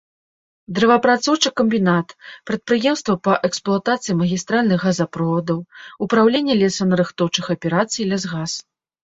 Дрэваапрацоўчы 0.77 1.49
камбінат, 1.59 2.07
прадпрыемства 2.51 3.15
па 3.27 3.33
эксплуатацыі 3.49 4.17
магістральных 4.23 4.79
газаправодаў, 4.87 5.59
упраўленне 6.07 6.57
лесанарыхтоўчых 6.65 7.45
аперацый, 7.59 8.03
лясгас. 8.17 8.51